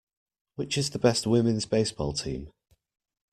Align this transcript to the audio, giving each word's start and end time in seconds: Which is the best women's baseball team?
Which 0.55 0.79
is 0.79 0.89
the 0.89 0.97
best 0.97 1.27
women's 1.27 1.67
baseball 1.67 2.13
team? 2.13 2.49